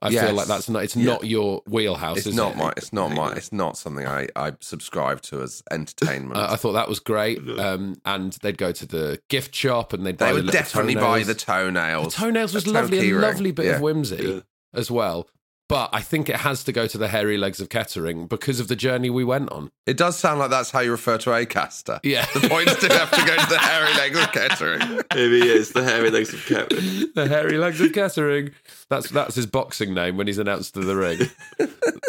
[0.01, 0.27] I Yes.
[0.27, 0.85] feel like that's not.
[0.85, 2.19] It's not your wheelhouse.
[2.19, 2.59] It's is not it?
[2.59, 2.73] my.
[2.77, 3.33] It's not my.
[3.33, 6.37] It's not something I, I subscribe to as entertainment.
[6.37, 7.39] Uh, I thought that was great.
[7.59, 10.61] Um, and they'd go to the gift shop and they'd buy they the would little
[10.61, 12.15] definitely buy the toenails.
[12.15, 13.73] The toenails was A lovely, a lovely bit Yeah.
[13.77, 14.41] of whimsy Yeah.
[14.73, 15.29] as well.
[15.69, 18.69] But I think it has to go to the hairy legs of Kettering because of
[18.69, 19.71] the journey we went on.
[19.87, 22.01] It does sound like that's how you refer to Acaster.
[22.03, 22.25] Yeah.
[22.33, 24.81] The points do have to go to the hairy legs of Kettering.
[25.15, 27.13] Here he is, the hairy legs of Kettering.
[27.15, 28.53] the hairy legs of Kettering.
[28.89, 31.19] That's that's his boxing name when he's announced to the ring.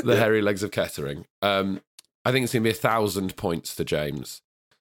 [0.03, 1.25] the hairy legs of Kettering.
[1.41, 1.81] Um,
[2.23, 4.41] I think it's going to be a thousand points to James,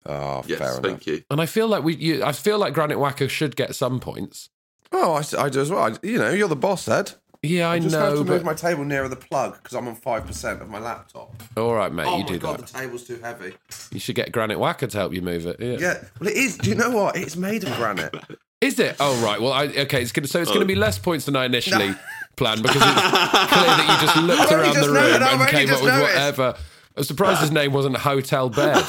[0.07, 0.83] Oh, Yes, fair enough.
[0.83, 1.23] thank you.
[1.31, 1.95] and I feel like we.
[1.95, 4.51] You, I feel like Granite Whacker should get some points.
[4.93, 5.83] Oh, I, I do as well.
[5.85, 7.13] I, you know, you're the boss, Ed.
[7.45, 9.75] Yeah, I I just have know, to but move my table nearer the plug because
[9.77, 11.35] I'm on five percent of my laptop.
[11.57, 12.67] all right, mate, oh you my do god, that.
[12.67, 13.55] the table's too heavy.
[13.93, 15.57] You should get Granite Whacker to help you move it.
[15.61, 15.77] Yeah.
[15.79, 16.57] Yeah, well, it is.
[16.59, 17.17] Do you know what?
[17.17, 18.15] It's made of granite.
[18.61, 18.97] Is it?
[18.99, 19.39] Oh right.
[19.43, 20.01] Well, I, okay.
[20.01, 20.63] It's gonna, so it's going Oh.
[20.63, 21.95] to be less points than I initially
[22.37, 25.71] planned because it's clear that you just looked around just the room I've and came
[25.71, 26.15] up with noticed.
[26.15, 26.55] whatever.
[26.97, 28.83] I'm surprised his name wasn't Hotel Bed.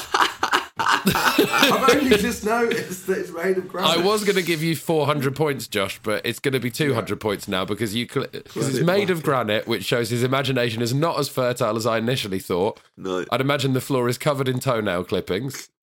[1.14, 3.98] I've only just noticed that it's made of granite.
[3.98, 7.20] I was going to give you 400 points, Josh, but it's going to be 200
[7.20, 10.94] points now because you cl- because it's made of granite, which shows his imagination is
[10.94, 12.80] not as fertile as I initially thought.
[12.96, 13.24] No.
[13.30, 15.68] I'd imagine the floor is covered in toenail clippings.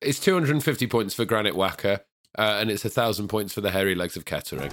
[0.00, 2.00] it's 250 points for Granite Whacker,
[2.38, 4.72] uh, and it's 1,000 points for the hairy legs of Kettering.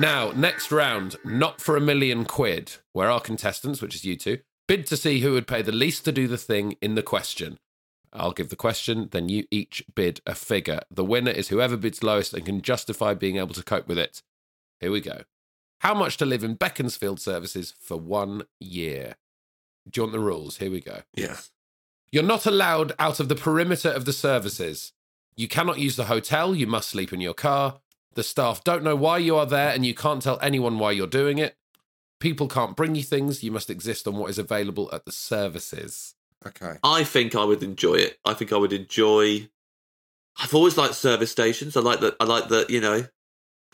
[0.00, 4.38] Now, next round, not for a million quid, where our contestants, which is you two,
[4.66, 7.58] bid to see who would pay the least to do the thing in the question.
[8.10, 10.80] I'll give the question, then you each bid a figure.
[10.90, 14.22] The winner is whoever bids lowest and can justify being able to cope with it.
[14.80, 15.24] Here we go.
[15.80, 19.16] How much to live in Beaconsfield services for one year?
[19.86, 20.56] Do you want the rules?
[20.56, 21.02] Here we go.
[21.14, 21.50] Yes.
[22.10, 24.94] You're not allowed out of the perimeter of the services.
[25.36, 26.54] You cannot use the hotel.
[26.54, 27.80] You must sleep in your car.
[28.14, 31.06] The staff don't know why you are there, and you can't tell anyone why you're
[31.06, 31.56] doing it.
[32.18, 33.42] People can't bring you things.
[33.42, 36.14] You must exist on what is available at the services.
[36.46, 36.74] Okay.
[36.82, 38.18] I think I would enjoy it.
[38.24, 39.48] I think I would enjoy.
[40.42, 41.76] I've always liked service stations.
[41.76, 42.16] I like that.
[42.18, 42.68] I like that.
[42.70, 43.06] You know,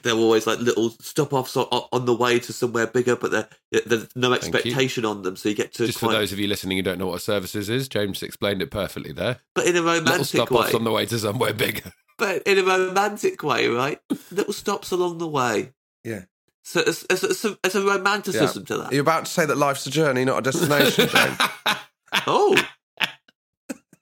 [0.03, 4.09] they're always like little stop offs on, on the way to somewhere bigger, but there's
[4.15, 6.77] no expectation on them, so you get to Just quite, for those of you listening
[6.77, 9.39] who don't know what a services is, James explained it perfectly there.
[9.55, 10.59] but in a Little romantic stop way.
[10.59, 11.93] offs on the way to somewhere bigger.
[12.19, 14.01] But in a romantic way, right?
[14.31, 15.73] little stops along the way.
[16.05, 16.25] Yeah.
[16.65, 18.93] So it's, it's, it's, a, it's a romanticism to that.
[18.93, 21.39] You're about to say that life's a journey, not a destination, James?
[22.27, 22.57] Oh,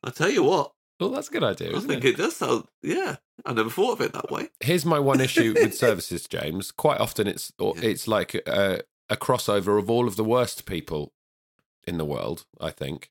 [0.03, 2.11] I tell you what, Well, that's a good idea, I isn't think it?
[2.11, 2.65] it does sound.
[2.83, 4.49] Yeah, I never thought of it that way.
[4.61, 6.71] Here's my one issue with services, James.
[6.71, 11.13] Quite often, it's or it's like a, a crossover of all of the worst people
[11.87, 12.45] in the world.
[12.61, 13.11] I think,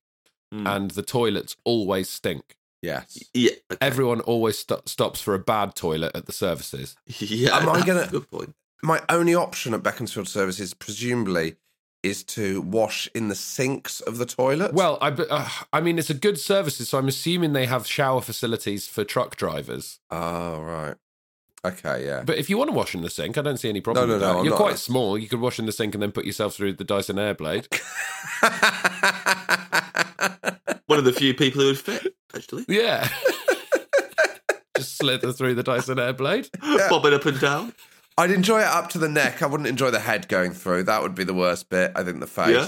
[0.51, 0.67] Hmm.
[0.67, 2.55] and the toilets always stink.
[2.83, 3.17] Yes.
[3.33, 3.77] Yeah, okay.
[3.81, 6.95] Everyone always sto- stops for a bad toilet at the services.
[7.17, 7.57] yeah.
[7.57, 8.53] Am I that's gonna- a good point?
[8.83, 11.55] My only option at Beaconsfield Services, presumably,
[12.03, 14.73] is to wash in the sinks of the toilet.
[14.73, 18.19] Well, I, uh, I mean, it's a good services, so I'm assuming they have shower
[18.19, 20.01] facilities for truck drivers.
[20.11, 20.95] Oh, right.
[21.65, 22.23] Okay, yeah.
[22.25, 24.09] But if you want to wash in the sink, I don't see any problem.
[24.09, 24.39] No, no, with no.
[24.39, 25.17] I'm You're not- quite small.
[25.17, 27.67] You could wash in the sink and then put yourself through the Dyson Airblade.
[30.87, 32.65] One of the few people who would fit, actually.
[32.67, 33.07] yeah.
[34.77, 36.49] Just slither through the Dyson Airblade.
[36.89, 37.73] Bobbing up and down.
[38.17, 39.41] I'd enjoy it up to the neck.
[39.41, 40.83] I wouldn't enjoy the head going through.
[40.83, 41.91] That would be the worst bit.
[41.95, 42.49] I think the face.
[42.49, 42.67] Yeah.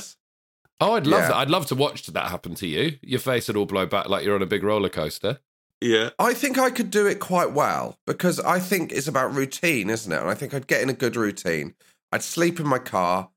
[0.88, 1.28] Oh, I'd love Yeah.
[1.30, 1.36] that.
[1.38, 2.98] I'd love to watch that happen to you.
[3.02, 5.40] Your face would all blow back like you're on a big roller coaster.
[5.82, 6.12] Yeah.
[6.20, 10.12] I think I could do it quite well because I think it's about routine, isn't
[10.12, 10.20] it?
[10.20, 11.74] And I think I'd get in a good routine.
[12.12, 13.30] I'd sleep in my car.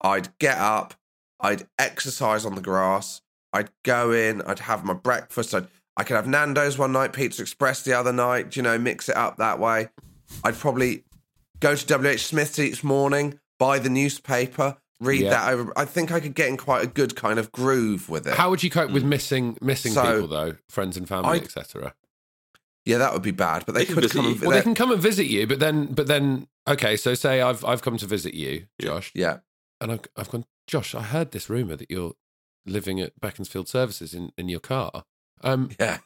[0.00, 0.94] I'd get up.
[1.40, 3.20] I'd exercise on the grass.
[3.52, 4.42] I'd go in.
[4.42, 5.54] I'd have my breakfast.
[5.54, 9.08] I'd, I could have Nando's one night, Pizza Express the other night, you know, mix
[9.08, 9.88] it up that way.
[10.42, 11.04] I'd probably
[11.60, 15.30] go to WH Smith's each morning, buy the newspaper, read Yeah.
[15.30, 15.72] that over.
[15.76, 18.34] I think I could get in quite a good kind of groove with it.
[18.34, 21.94] How would you cope with missing missing So, people though, friends and family, etc.?
[22.86, 24.90] yeah, that would be bad, but they, They could come and Well, they can come
[24.90, 26.96] and visit you, but then, but then, okay.
[26.96, 29.38] So, say I've I've come to visit you, Josh, Yeah.
[29.80, 30.94] and I've I've gone, Josh.
[30.94, 32.14] I heard this rumor that you're
[32.66, 35.04] living at Beaconsfield Services in, in your car.
[35.42, 35.98] Um, Yeah.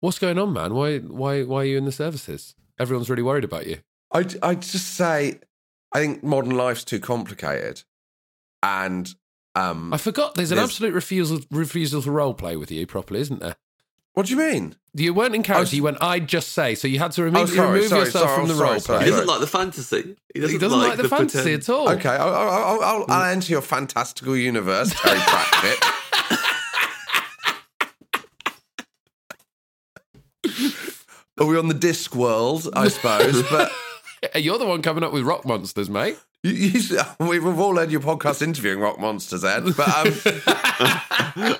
[0.00, 0.74] what's going on, man?
[0.74, 2.54] Why why why are you in the services?
[2.78, 3.78] Everyone's really worried about you.
[4.12, 5.40] I'd, I'd just say,
[5.92, 7.82] I think modern life's too complicated.
[8.62, 9.14] And
[9.54, 10.34] um, I forgot.
[10.34, 13.56] There's an There's- absolute refusal refusal to role play with you properly, isn't there?
[14.14, 14.76] what do you mean?
[14.94, 15.70] You weren't in character.
[15.72, 15.96] Oh, you went.
[16.02, 16.74] I'd just say.
[16.74, 18.98] So you had to immediately sorry, remove sorry, yourself sorry, from the sorry, role sorry,
[18.98, 19.04] play.
[19.06, 20.16] He doesn't like the fantasy.
[20.34, 21.62] He doesn't, He doesn't like, the, fantasy pretend.
[21.62, 21.88] at all.
[21.90, 25.84] Okay, I'll, I'll, I'll, I'll, I'll enter your fantastical universe, Terry Pratchett.
[31.40, 33.42] Are we on the Discworld, I suppose?
[33.50, 33.70] But
[34.34, 36.16] You're the one coming up with rock monsters, mate.
[36.42, 39.64] you, you, we've all heard your podcast interviewing rock monsters, Ed.
[39.76, 39.88] But
[41.38, 41.56] um,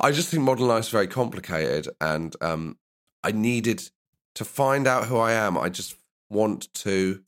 [0.00, 2.78] I just think modern life's very complicated, and um,
[3.22, 3.90] I needed
[4.34, 5.58] to find out who I am.
[5.58, 5.96] I just
[6.30, 7.22] want to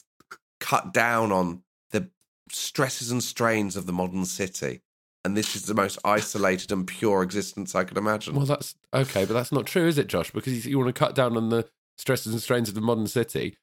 [0.60, 2.08] cut down on the
[2.50, 4.80] stresses and strains of the modern city.
[5.24, 8.34] And this is the most isolated and pure existence I could imagine.
[8.34, 10.30] Well, that's okay, but that's not true, is it, Josh?
[10.30, 13.56] Because you want to cut down on the stresses and strains of the modern city.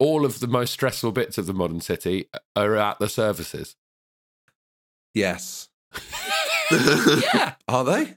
[0.00, 3.76] All of the most stressful bits of the modern city are at the services.
[5.12, 5.68] yes.
[6.70, 8.16] yeah, Are they?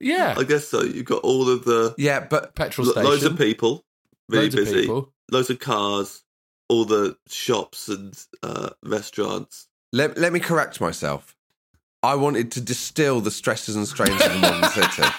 [0.00, 0.34] Yeah.
[0.36, 0.82] I guess so.
[0.82, 3.10] You've got all of the Yeah, but Petrol lo- station.
[3.10, 3.84] loads of people,
[4.28, 5.12] really loads of busy, people.
[5.30, 6.22] loads of cars,
[6.68, 9.68] all the shops and uh, restaurants.
[9.92, 11.36] let, let me correct myself.
[12.02, 15.08] I wanted to distill the stresses and strains of the modern city.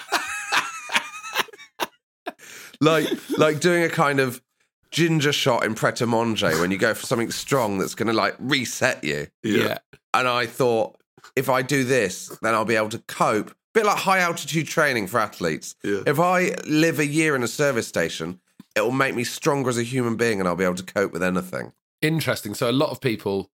[2.80, 3.06] like
[3.38, 4.42] like doing a kind of
[4.90, 8.12] ginger shot in Pret a Manger when you go for something strong that's going to
[8.12, 9.26] like reset you.
[9.42, 9.78] Yeah.
[10.12, 10.96] And I thought
[11.36, 13.54] if I do this, then I'll be able to cope.
[13.74, 15.74] A bit like high altitude training for athletes.
[15.82, 16.02] Yeah.
[16.06, 18.40] If I live a year in a service station,
[18.76, 21.12] it will make me stronger as a human being and I'll be able to cope
[21.12, 21.72] with anything.
[22.00, 22.54] Interesting.
[22.54, 23.50] So a lot of people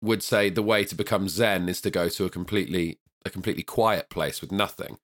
[0.00, 3.62] would say the way to become Zen is to go to a completely a completely
[3.64, 4.98] quiet place with nothing.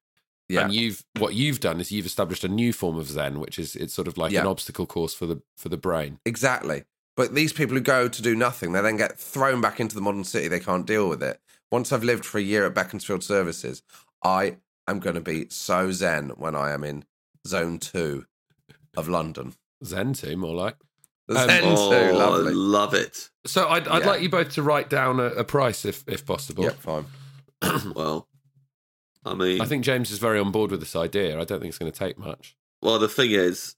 [0.49, 0.61] Yeah.
[0.65, 3.75] And you've what you've done is you've established a new form of Zen, which is
[3.75, 4.41] it's sort of like Yeah.
[4.41, 6.19] an obstacle course for the for the brain.
[6.25, 6.85] Exactly.
[7.15, 10.01] But these people who go to do nothing, they then get thrown back into the
[10.01, 10.47] modern city.
[10.47, 11.39] They can't deal with it.
[11.71, 13.81] Once I've lived for a year at Beaconsfield Services,
[14.23, 17.05] I am going to be so zen when I am in
[17.47, 18.25] zone two
[18.97, 19.53] of London.
[19.83, 20.75] Zen too, more like.
[21.29, 22.53] Um, zen oh, two, I lovely.
[22.53, 23.29] love it.
[23.45, 24.07] So I'd, I'd Yeah.
[24.07, 26.63] like you both to write down a, a price if if possible.
[26.63, 27.05] Yeah, fine.
[27.95, 28.27] Well,
[29.25, 31.39] I mean, I think James is very on board with this idea.
[31.39, 32.55] I don't think it's going to take much.
[32.83, 33.75] well, the thing is,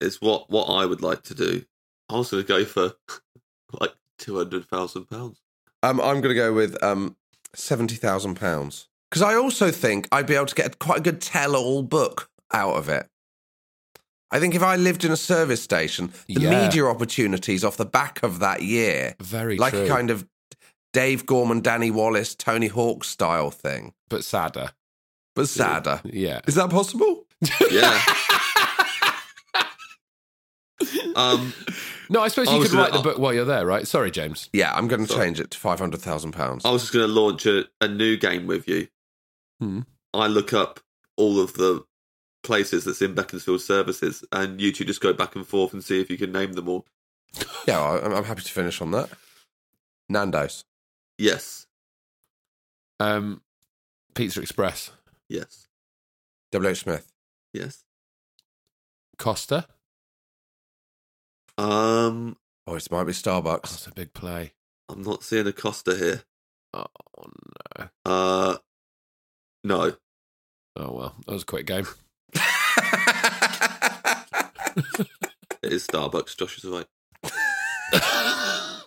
[0.00, 1.64] is what what I would like to do.
[2.10, 2.92] I was going to go for
[3.80, 5.40] like two hundred thousand pounds.
[5.82, 7.16] Um, I'm going to go with um,
[7.54, 11.20] seventy thousand pounds because I also think I'd be able to get quite a good
[11.20, 13.06] tell-all book out of it.
[14.30, 16.64] I think if I lived in a service station, the Yeah.
[16.64, 19.84] media opportunities off the back of that year, Very like true.
[19.84, 20.26] a kind of
[20.92, 24.72] Dave Gorman, Danny Wallace, Tony Hawk style thing, but sadder.
[25.34, 26.00] but sadder.
[26.04, 26.40] Yeah.
[26.46, 27.24] Is that possible?
[27.70, 28.02] Yeah.
[31.16, 31.52] um.
[32.10, 33.86] No, I suppose I you was could gonna- write the book while you're there, right?
[33.86, 34.48] Sorry, James.
[34.52, 36.64] Yeah, I'm going to change it to five hundred thousand pounds.
[36.64, 38.88] I was just going to launch a, a new game with you.
[39.60, 39.80] Hmm.
[40.14, 40.80] I look up
[41.16, 41.84] all of the
[42.44, 46.00] places that's in Beaconsfield services, and you two just go back and forth and see
[46.00, 46.86] if you can name them all.
[47.66, 49.10] Yeah, I- I'm, I'm happy to finish on that.
[50.08, 50.64] Nando's.
[51.18, 51.66] Yes,
[53.00, 53.42] Um,
[54.14, 54.92] Pizza Express,
[55.28, 55.66] yes,
[56.52, 56.70] W.
[56.70, 56.78] H.
[56.80, 57.12] Smith.
[57.52, 57.84] yes.
[59.18, 59.66] Costa.
[61.58, 63.62] Um, Oh, it might be Starbucks.
[63.62, 64.52] That's a big play.
[64.88, 66.22] I'm not seeing a Costa here.
[66.74, 66.84] Oh
[67.78, 67.88] no.
[68.04, 68.56] Uh,
[69.64, 69.94] no.
[70.76, 71.86] Oh well, that was a quick game.
[75.60, 76.36] It is Starbucks.
[76.36, 76.86] Josh is right.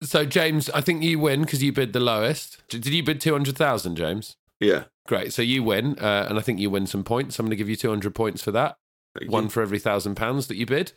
[0.00, 2.62] So James, I think you win because you bid the lowest.
[2.68, 4.36] Did you bid two hundred thousand, James?
[4.60, 4.84] Yeah.
[5.06, 5.32] Great.
[5.32, 7.38] So you win, uh, and I think you win some points.
[7.38, 8.76] I'm going to give you two hundred points for that.
[9.18, 9.50] Thank One you.
[9.50, 10.92] for every thousand pounds that you bid.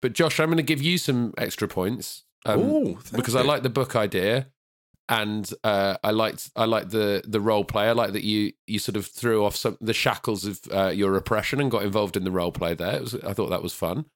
[0.00, 3.62] But Josh, I'm going to give you some extra points um, Ooh, because I like
[3.62, 4.46] the book idea,
[5.08, 7.88] and uh, I liked I like the the role play.
[7.88, 11.16] I like that you you sort of threw off some the shackles of uh, your
[11.16, 12.74] oppression and got involved in the role play.
[12.74, 14.06] There, it was, I thought that was fun.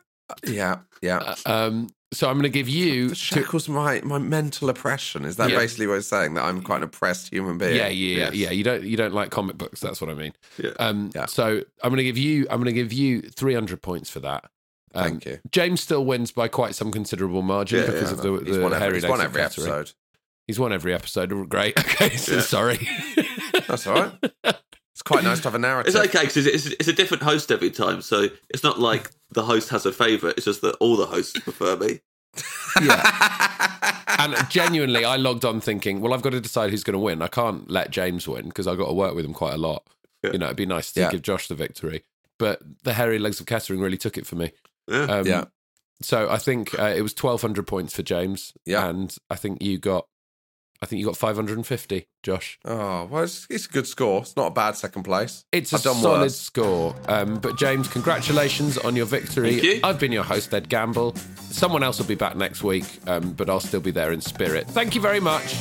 [0.46, 1.35] Yeah, yeah.
[1.44, 5.24] Uh, um, so I'm going to give you the shackles my my mental oppression.
[5.24, 5.57] Is that Yeah.
[5.59, 6.35] basically what it's saying?
[6.35, 7.76] That I'm quite an oppressed human being.
[7.76, 8.35] Yeah, yeah, Yes.
[8.35, 8.50] yeah.
[8.50, 9.81] You don't you don't like comic books.
[9.81, 10.33] That's what I mean.
[10.59, 10.70] Yeah.
[10.79, 11.26] Um, Yeah.
[11.26, 14.44] So I'm going to give you I'm going to give you 300 points for that.
[14.92, 15.38] Um, Thank you.
[15.53, 18.72] James still wins by quite some considerable margin Yeah, because of the, He's the won
[18.72, 19.92] hairy every, he's won every episode.
[20.50, 21.30] He's won every episode.
[21.48, 21.78] Great.
[21.78, 22.10] Okay.
[22.16, 22.40] So Yeah.
[22.40, 22.88] sorry.
[23.68, 24.12] That's all right.
[24.92, 25.94] It's quite nice to have a narrative.
[25.94, 29.44] It's okay because it's, it's a different host every time, so it's not like the
[29.44, 30.36] host has a favourite.
[30.36, 32.00] It's just that all the hosts prefer me.
[32.82, 34.02] yeah.
[34.18, 37.22] And genuinely, I logged on thinking, well, I've got to decide who's going to win.
[37.22, 39.86] I can't let James win because I've got to work with him quite a lot.
[40.24, 40.32] Yeah.
[40.32, 41.10] You know, it'd be nice to Yeah.
[41.12, 42.02] give Josh the victory.
[42.38, 44.52] But the hairy legs of Kettering really took it for me.
[44.88, 45.02] Yeah.
[45.04, 45.44] Um, Yeah.
[46.02, 48.54] So I think uh, it was twelve hundred points for James.
[48.64, 48.88] Yeah.
[48.88, 50.06] And I think you got,
[50.83, 52.59] I think you got five hundred and fifty, Josh.
[52.64, 54.23] Oh, well, it's, it's a good score.
[54.23, 55.45] It's not a bad second place.
[55.53, 56.38] It's a I've done solid worse.
[56.40, 56.95] score.
[57.07, 59.53] Um, but James, congratulations on your victory.
[59.53, 59.81] Thank you.
[59.85, 61.14] I've been your host, Ed Gamble.
[61.51, 64.66] Someone else will be back next week, um, but I'll still be there in spirit.
[64.69, 65.55] Thank you very much.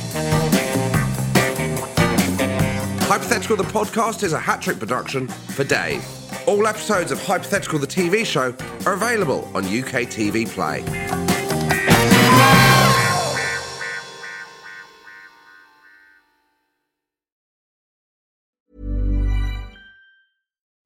[3.10, 6.02] Hypothetical the podcast is a hat trick production for Dave.
[6.46, 8.54] All episodes of Hypothetical the TV show
[8.86, 10.80] are available on UK TV Play.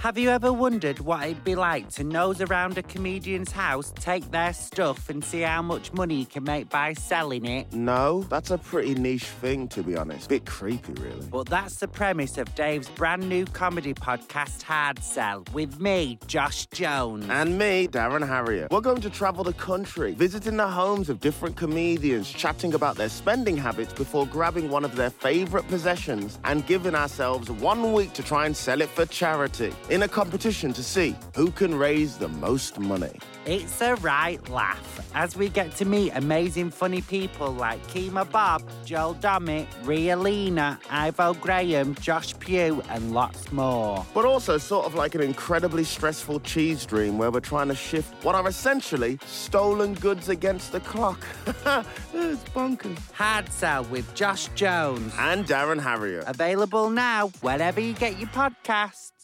[0.00, 4.30] Have you ever wondered what it'd be like to nose around a comedian's house, take
[4.30, 7.72] their stuff, and see how much money you can make by selling it?
[7.72, 10.28] No, that's a pretty niche thing, to be honest.
[10.28, 11.26] Bit creepy, really.
[11.30, 16.66] But that's the premise of Dave's brand new comedy podcast, Hard Sell, with me, Josh
[16.66, 17.26] Jones.
[17.28, 18.70] And me, Darren Harriott.
[18.70, 23.08] We're going to travel the country, visiting the homes of different comedians, chatting about their
[23.08, 28.22] spending habits before grabbing one of their favourite possessions and giving ourselves one week to
[28.22, 32.28] try and sell it for charity in a competition to see who can raise the
[32.28, 33.18] most money.
[33.46, 38.62] It's a right laugh as we get to meet amazing funny people like Kemah Bob,
[38.84, 44.04] Joel Dommett, Ria Lina, Ivo Graham, Josh Pugh, and lots more.
[44.12, 48.12] But also sort of like an incredibly stressful cheese dream where we're trying to shift
[48.22, 51.24] what are essentially stolen goods against the clock.
[51.46, 52.98] it's bonkers.
[53.12, 56.24] Hard Sell with Josh Jones and Darren Harriott.
[56.26, 59.17] Available now wherever you get your podcasts.